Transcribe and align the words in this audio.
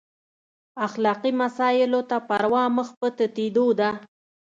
اخلاقي 0.87 1.31
مسایلو 1.41 2.01
ته 2.09 2.17
پروا 2.27 2.63
مخ 2.77 2.87
په 2.99 3.07
تتېدو 3.17 3.67
ده. 3.79 3.89